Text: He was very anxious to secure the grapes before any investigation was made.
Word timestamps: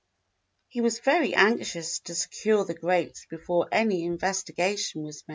He 0.67 0.81
was 0.81 0.97
very 0.97 1.35
anxious 1.35 1.99
to 2.05 2.15
secure 2.15 2.65
the 2.65 2.73
grapes 2.73 3.27
before 3.29 3.67
any 3.71 4.03
investigation 4.03 5.03
was 5.03 5.23
made. 5.27 5.29